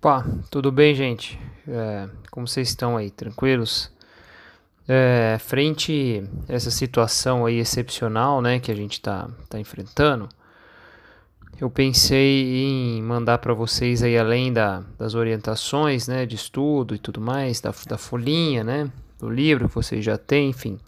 [0.00, 1.36] Pá, tudo bem, gente?
[1.66, 3.10] É, como vocês estão aí?
[3.10, 3.90] Tranquilos?
[4.86, 10.28] É, frente a essa situação aí excepcional, né, que a gente tá, tá enfrentando,
[11.60, 16.98] eu pensei em mandar para vocês aí, além da, das orientações, né, de estudo e
[16.98, 20.78] tudo mais, da, da folhinha, né, do livro que vocês já têm, enfim,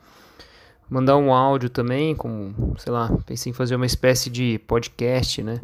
[0.89, 5.61] mandar um áudio também, como, sei lá, pensei em fazer uma espécie de podcast, né,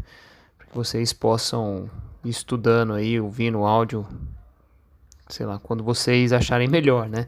[0.58, 1.88] para que vocês possam
[2.28, 4.06] estudando aí, ouvindo o áudio,
[5.28, 7.26] sei lá, quando vocês acharem melhor, né?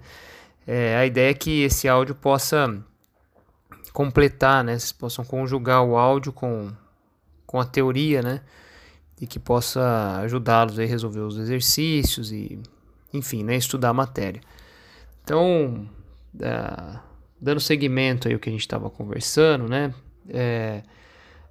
[0.66, 2.83] É, a ideia é que esse áudio possa
[3.92, 4.79] completar, né?
[4.79, 6.70] Vocês possam conjugar o áudio com,
[7.47, 8.42] com a teoria, né?
[9.20, 12.61] E que possa ajudá-los a resolver os exercícios e,
[13.12, 13.56] enfim, né?
[13.56, 14.41] Estudar a matéria.
[15.25, 15.89] Então,
[16.41, 16.98] é,
[17.41, 19.92] dando seguimento aí ao que a gente estava conversando, né?
[20.28, 20.83] É,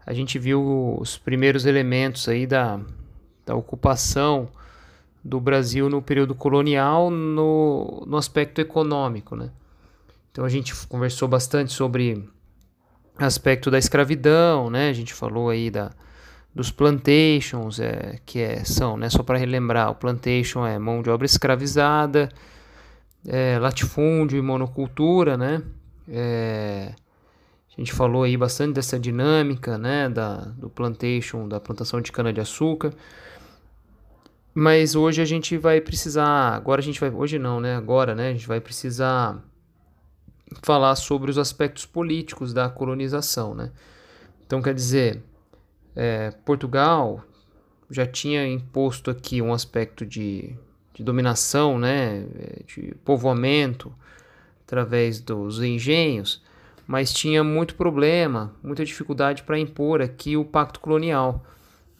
[0.06, 2.80] a gente viu os primeiros elementos aí da,
[3.48, 4.50] da ocupação
[5.24, 9.50] do Brasil no período colonial no, no aspecto econômico, né?
[10.32, 12.30] Então a gente conversou bastante sobre
[13.18, 14.90] aspecto da escravidão, né?
[14.90, 15.92] A gente falou aí da,
[16.54, 19.10] dos plantations, é, que é, são, né?
[19.10, 22.30] Só para relembrar, o plantation é mão de obra escravizada,
[23.26, 25.64] é, latifúndio e monocultura, né?
[26.10, 26.94] É,
[27.76, 30.10] a gente falou aí bastante dessa dinâmica, né?
[30.10, 32.94] Da, do plantation, da plantação de cana de açúcar.
[34.60, 37.76] Mas hoje a gente vai precisar, agora a gente vai, hoje não, né?
[37.76, 38.30] Agora, né?
[38.30, 39.40] A gente vai precisar
[40.64, 43.72] falar sobre os aspectos políticos da colonização, né?
[44.44, 45.22] Então, quer dizer,
[45.96, 47.24] é, Portugal
[47.88, 50.56] já tinha imposto aqui um aspecto de,
[50.92, 52.26] de dominação, né?
[52.66, 53.94] De povoamento
[54.66, 56.44] através dos engenhos,
[56.88, 61.46] mas tinha muito problema, muita dificuldade para impor aqui o pacto colonial.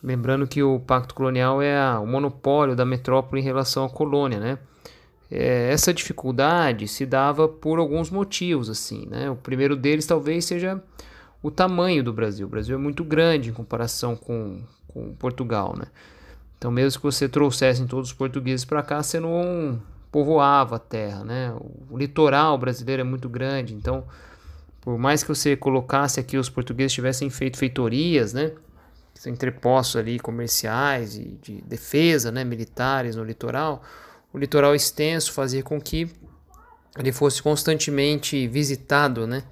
[0.04, 4.60] Lembrando que o pacto colonial é o monopólio da metrópole em relação à colônia, né?
[5.30, 9.30] É, essa dificuldade se dava por alguns motivos, assim, né?
[9.30, 10.82] O primeiro deles talvez seja
[11.42, 12.48] o tamanho do Brasil.
[12.48, 15.86] O Brasil é muito grande em comparação com, com Portugal, né?
[16.58, 19.80] Então, mesmo que você trouxesse todos os portugueses para cá, você não
[20.12, 21.54] povoava a terra, né?
[21.90, 24.04] O litoral brasileiro é muito grande, então,
[24.82, 28.54] por mais que você colocasse aqui os portugueses tivessem feito feitorias, né?
[29.26, 33.82] Entrepostos ali comerciais e de defesa, né, militares no litoral,
[34.32, 36.10] o litoral extenso fazia com que
[36.98, 39.44] ele fosse constantemente visitado, né,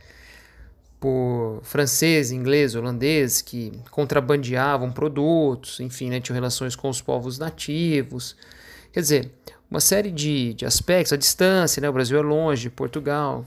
[0.99, 8.35] por franceses, ingleses, holandeses que contrabandeavam produtos, enfim, né, tinham relações com os povos nativos.
[8.91, 9.31] Quer dizer,
[9.69, 13.45] uma série de, de aspectos, a distância, né, o Brasil é longe Portugal,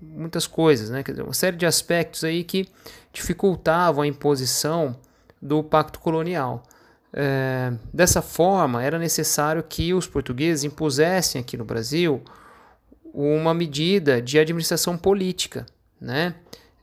[0.00, 2.68] muitas coisas, né, quer dizer, uma série de aspectos aí que
[3.12, 4.96] dificultavam a imposição
[5.40, 6.62] do Pacto Colonial.
[7.12, 12.22] É, dessa forma, era necessário que os portugueses impusessem aqui no Brasil
[13.14, 15.66] uma medida de administração política,
[16.00, 16.34] né?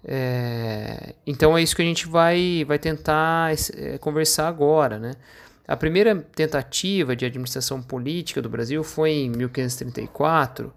[0.07, 5.13] É, então é isso que a gente vai, vai tentar é, conversar agora, né?
[5.67, 10.71] A primeira tentativa de administração política do Brasil foi em 1534,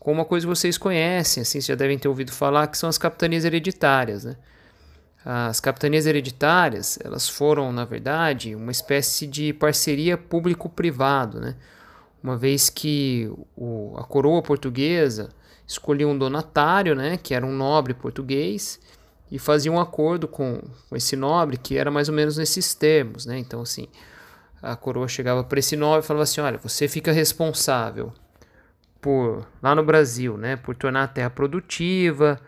[0.00, 2.88] com uma coisa que vocês conhecem, assim, vocês já devem ter ouvido falar, que são
[2.88, 4.36] as capitanias hereditárias, né?
[5.28, 11.56] As capitanias hereditárias, elas foram, na verdade, uma espécie de parceria público-privado, né?
[12.22, 15.30] Uma vez que o, a coroa portuguesa
[15.66, 18.78] escolhia um donatário, né, que era um nobre português,
[19.28, 23.26] e fazia um acordo com, com esse nobre que era mais ou menos nesses termos,
[23.26, 23.36] né?
[23.36, 23.88] Então, assim,
[24.62, 28.12] a coroa chegava para esse nobre e falava assim: olha, você fica responsável
[29.00, 32.40] por, lá no Brasil, né, por tornar a terra produtiva,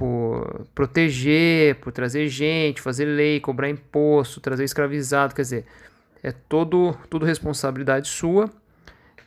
[0.00, 5.66] por proteger, por trazer gente, fazer lei, cobrar imposto, trazer escravizado, quer dizer,
[6.22, 8.50] é todo, tudo responsabilidade sua.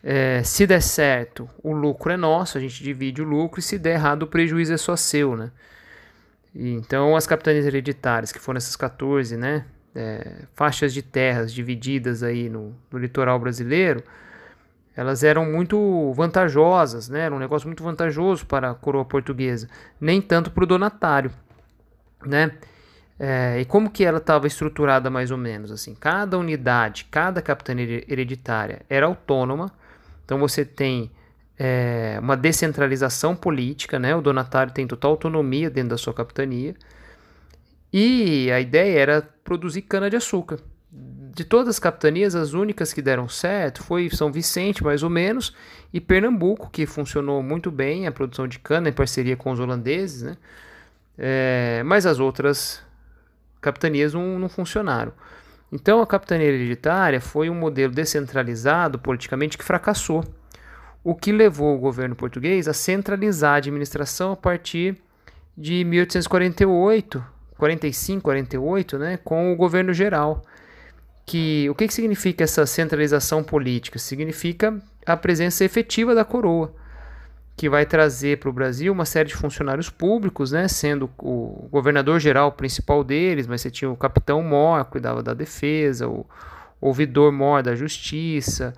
[0.04, 3.78] É, se der certo, o lucro é nosso, a gente divide o lucro, e se
[3.78, 5.52] der errado, o prejuízo é só seu, né?
[6.56, 12.50] Então, as capitanias hereditárias, que foram essas 14, né, é, faixas de terras divididas aí
[12.50, 14.04] no, no litoral brasileiro,
[14.96, 17.22] elas eram muito vantajosas, né?
[17.22, 19.68] Era um negócio muito vantajoso para a coroa portuguesa,
[20.00, 21.32] nem tanto para o donatário,
[22.26, 22.52] né?
[23.20, 25.96] É, e como que ela estava estruturada mais ou menos assim?
[25.96, 29.72] Cada unidade, cada capitania hereditária era autônoma,
[30.26, 31.12] então você tem
[31.58, 34.16] é, uma descentralização política, né?
[34.16, 36.76] O donatário tem total autonomia dentro da sua capitania
[37.92, 40.60] e a ideia era produzir cana de açúcar
[41.34, 45.56] de todas as capitanias, as únicas que deram certo foi São Vicente, mais ou menos,
[45.92, 50.22] e Pernambuco, que funcionou muito bem a produção de cana em parceria com os holandeses,
[50.22, 50.38] né?
[51.18, 52.84] É, mas as outras
[53.60, 55.12] capitanias não, não funcionaram.
[55.72, 60.24] Então, a capitania hereditária foi um modelo descentralizado politicamente que fracassou,
[61.04, 64.98] o que levou o governo português a centralizar a administração a partir
[65.58, 67.24] de 1848,
[67.58, 70.44] 45, 48, né, com o governo geral.
[71.26, 73.98] Que o que, que significa essa centralização política?
[73.98, 76.74] Significa a presença efetiva da coroa
[77.56, 82.20] que vai trazer para o Brasil uma série de funcionários públicos, né, sendo o governador
[82.20, 86.26] geral o principal deles, mas você tinha o capitão Mor, que cuidava da defesa, o
[86.82, 88.74] ouvidor Mor da justiça,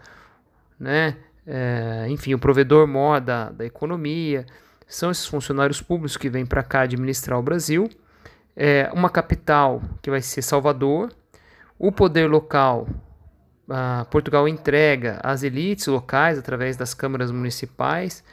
[0.80, 1.16] né,
[1.48, 4.46] é, enfim, o provedor Mor da, da economia.
[4.88, 7.90] São esses funcionários públicos que vêm para cá administrar o Brasil.
[8.56, 11.12] É, uma capital que vai ser Salvador.
[11.77, 12.88] O poder local,
[14.10, 18.24] Portugal entrega às elites locais através das câmaras municipais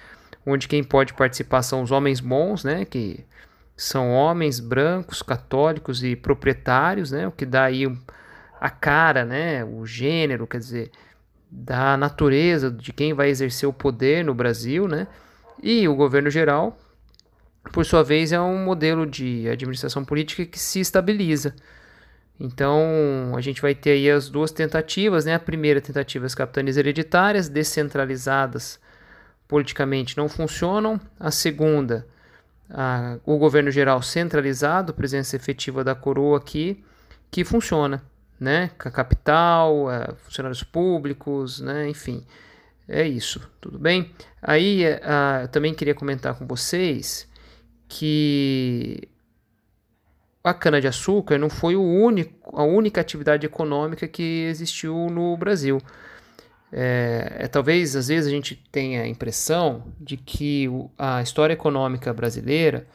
[0.46, 3.24] onde quem pode participar são os homens bons, né, que
[3.76, 7.84] são homens brancos, católicos e proprietários, né, o que dá aí
[8.60, 10.90] a cara, né, o gênero, quer dizer,
[11.50, 15.06] da natureza de quem vai exercer o poder no Brasil, né,
[15.62, 16.76] e o governo geral,
[17.72, 21.54] por sua vez, é um modelo de administração política que se estabiliza.
[22.38, 25.34] Então, a gente vai ter aí as duas tentativas, né?
[25.34, 28.80] A primeira tentativa as capitanias hereditárias descentralizadas
[29.46, 31.00] politicamente não funcionam.
[31.20, 32.06] A segunda,
[32.70, 36.82] a, o governo geral centralizado, presença efetiva da coroa aqui,
[37.30, 38.02] que funciona,
[38.40, 38.70] né?
[38.78, 41.88] Com a capital, é, funcionários públicos, né?
[41.88, 42.24] Enfim,
[42.88, 44.10] é isso, tudo bem?
[44.40, 45.00] Aí é,
[45.42, 47.28] eu também queria comentar com vocês
[47.88, 49.08] que
[50.44, 55.80] a cana-de-açúcar não foi o único, a única atividade econômica que existiu no Brasil.
[56.72, 60.66] É, é, talvez às vezes a gente tenha a impressão de que
[60.98, 62.86] a história econômica brasileira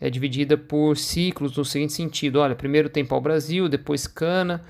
[0.00, 4.62] é dividida por ciclos no seguinte sentido: olha, primeiro tem pau-brasil, depois cana,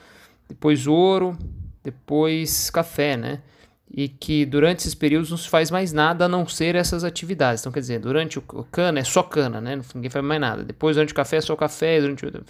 [0.49, 1.37] depois ouro,
[1.85, 3.43] depois café, né?
[3.89, 7.63] E que durante esses períodos não se faz mais nada a não ser essas atividades.
[7.63, 9.81] Então, quer dizer, durante o cana é só cana, né?
[9.95, 10.65] Ninguém faz mais nada.
[10.65, 12.29] Depois, durante o café é só café, durante o.
[12.29, 12.45] Enfim.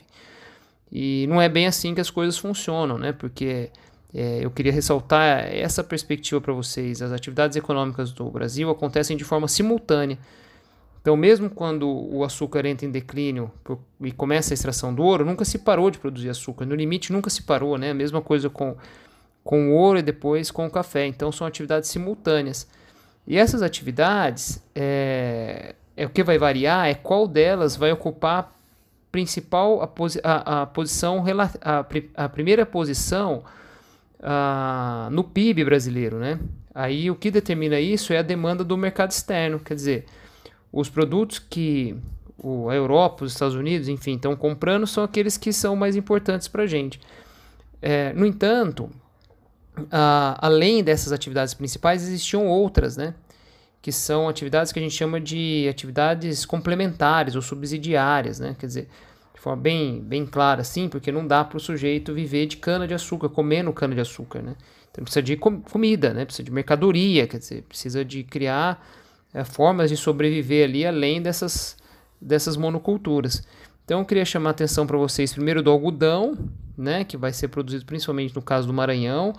[0.91, 3.13] E não é bem assim que as coisas funcionam, né?
[3.13, 3.71] Porque
[4.15, 7.03] é, eu queria ressaltar essa perspectiva para vocês.
[7.03, 10.19] As atividades econômicas do Brasil acontecem de forma simultânea.
[11.03, 13.51] Então, mesmo quando o açúcar entra em declínio
[14.01, 16.67] e começa a extração do ouro, nunca se parou de produzir açúcar.
[16.67, 17.91] No limite, nunca se parou, né?
[17.91, 18.77] A mesma coisa com,
[19.47, 21.07] com o ouro e depois com o café.
[21.07, 22.69] Então, são atividades simultâneas.
[23.27, 28.55] E essas atividades, é, é o que vai variar é qual delas vai ocupar
[29.11, 31.25] principal a, posi a, a posição
[31.63, 33.45] a, a primeira posição
[34.21, 36.39] ah, no PIB brasileiro, né?
[36.75, 40.05] Aí o que determina isso é a demanda do mercado externo, quer dizer,
[40.71, 41.97] os produtos que
[42.37, 46.49] o, a Europa, os Estados Unidos, enfim, estão comprando são aqueles que são mais importantes
[46.49, 47.01] para a gente.
[47.81, 48.91] É, no entanto,
[50.41, 53.15] além dessas atividades principais, existiam outras, né?
[53.83, 58.57] Que são atividades que a gente chama de atividades complementares ou subsidiárias, né?
[58.59, 58.89] Quer dizer,
[59.47, 62.93] forma bem, bem clara assim, porque não dá para o sujeito viver de cana de
[62.93, 64.57] açúcar, comendo cana de açúcar, né?
[64.91, 66.25] Então precisa de com comida, né?
[66.25, 68.85] Precisa de mercadoria, quer dizer, precisa de criar
[69.33, 71.77] é, formas de sobreviver ali além dessas,
[72.21, 73.47] dessas monoculturas.
[73.85, 76.37] Então eu queria chamar a atenção para vocês primeiro do algodão,
[76.77, 77.05] né?
[77.05, 79.33] Que vai ser produzido principalmente no caso do Maranhão.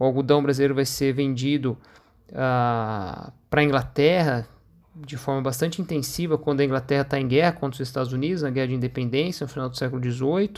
[0.00, 1.76] O algodão brasileiro vai ser vendido
[2.34, 4.48] ah, para a Inglaterra,
[4.96, 8.48] de forma bastante intensiva quando a Inglaterra está em guerra contra os Estados Unidos, na
[8.48, 10.54] guerra de independência, no final do século XVIII.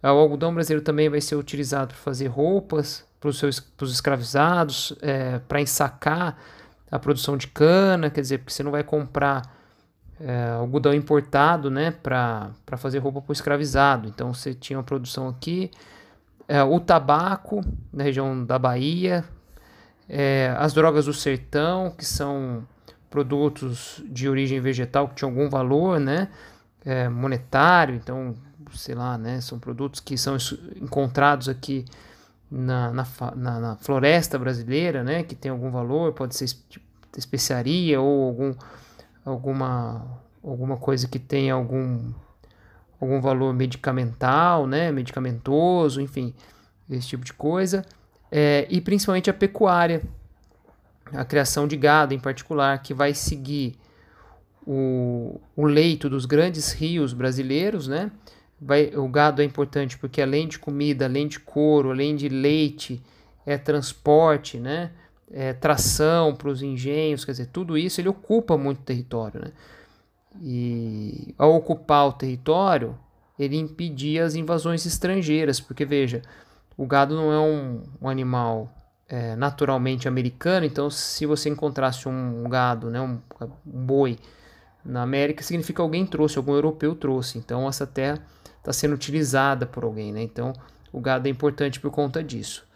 [0.00, 5.60] O algodão brasileiro também vai ser utilizado para fazer roupas para os escravizados, é, para
[5.60, 6.36] ensacar
[6.90, 9.42] a produção de cana, quer dizer, porque você não vai comprar
[10.20, 14.08] é, algodão importado né, para fazer roupa para o escravizado.
[14.08, 15.68] Então você tinha uma produção aqui.
[16.52, 19.24] É, o tabaco na região da Bahia,
[20.06, 22.62] é, as drogas do sertão, que são
[23.08, 26.28] produtos de origem vegetal que tinham algum valor, né,
[26.84, 28.34] é, monetário, então,
[28.74, 30.36] sei lá, né, são produtos que são
[30.76, 31.86] encontrados aqui
[32.50, 36.54] na, na, na, na floresta brasileira, né, que tem algum valor, pode ser
[37.16, 38.54] especiaria ou algum,
[39.24, 40.04] alguma,
[40.44, 42.12] alguma coisa que tenha algum,
[43.04, 46.32] algum valor medicamental, né, medicamentoso, enfim,
[46.90, 47.84] esse tipo de coisa,
[48.30, 50.02] é, e principalmente a pecuária,
[51.12, 53.74] a criação de gado em particular, que vai seguir
[54.66, 58.10] o, o leito dos grandes rios brasileiros, né?
[58.60, 63.02] Vai, o gado é importante porque além de comida, além de couro, além de leite,
[63.44, 64.92] é transporte, né?
[65.30, 69.50] É tração para os engenhos, quer dizer, tudo isso ele ocupa muito território, né?
[70.40, 72.98] E ao ocupar o território,
[73.38, 76.22] ele impedia as invasões estrangeiras, porque veja,
[76.76, 78.72] o gado não é um, um animal
[79.08, 83.20] é, naturalmente americano, então se você encontrasse um gado, né, um,
[83.66, 84.18] um boi
[84.84, 87.38] na América, significa alguém trouxe, algum europeu trouxe.
[87.38, 88.20] Então essa terra
[88.58, 90.22] está sendo utilizada por alguém, né?
[90.22, 90.52] Então
[90.92, 92.66] o gado é importante por conta disso.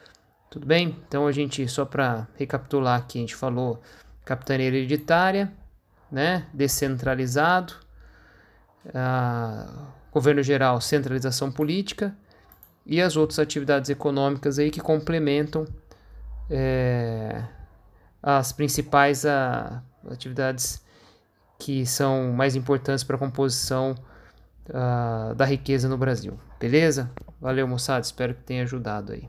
[0.50, 0.96] Tudo bem?
[1.08, 3.80] Então a gente, só para recapitular aqui, a gente falou
[4.24, 5.52] capitania hereditária,
[6.10, 6.46] né?
[6.52, 7.74] descentralizado,
[10.12, 12.16] governo geral, centralização política
[12.84, 15.66] e as outras atividades econômicas aí que complementam
[16.48, 17.42] é,
[18.22, 20.84] as principais a, atividades
[21.58, 23.94] que são mais importantes para a composição
[25.36, 26.38] da riqueza no Brasil.
[26.58, 27.10] Beleza?
[27.40, 28.00] Valeu, moçada.
[28.00, 29.28] Espero que tenha ajudado aí.